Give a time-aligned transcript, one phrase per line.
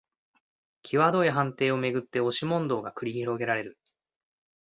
[0.81, 3.77] きわどい判定をめぐって押し問答が繰り広げられる